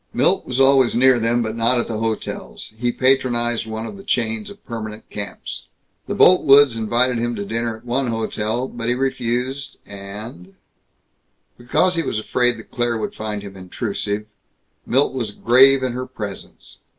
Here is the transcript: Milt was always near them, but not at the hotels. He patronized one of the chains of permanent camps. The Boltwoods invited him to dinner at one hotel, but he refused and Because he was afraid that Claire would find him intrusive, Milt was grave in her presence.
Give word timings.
Milt 0.13 0.47
was 0.47 0.59
always 0.59 0.95
near 0.95 1.19
them, 1.19 1.43
but 1.43 1.55
not 1.55 1.79
at 1.79 1.87
the 1.87 1.99
hotels. 1.99 2.73
He 2.75 2.91
patronized 2.91 3.67
one 3.67 3.85
of 3.85 3.97
the 3.97 4.03
chains 4.03 4.49
of 4.49 4.65
permanent 4.65 5.07
camps. 5.11 5.67
The 6.07 6.15
Boltwoods 6.15 6.75
invited 6.75 7.19
him 7.19 7.35
to 7.35 7.45
dinner 7.45 7.77
at 7.77 7.85
one 7.85 8.07
hotel, 8.07 8.67
but 8.67 8.89
he 8.89 8.95
refused 8.95 9.77
and 9.85 10.55
Because 11.55 11.97
he 11.97 12.01
was 12.01 12.17
afraid 12.17 12.57
that 12.57 12.71
Claire 12.71 12.97
would 12.97 13.13
find 13.13 13.43
him 13.43 13.55
intrusive, 13.55 14.25
Milt 14.87 15.13
was 15.13 15.29
grave 15.33 15.83
in 15.83 15.91
her 15.91 16.07
presence. 16.07 16.79